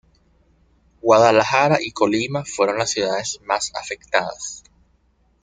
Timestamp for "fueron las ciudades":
2.43-3.39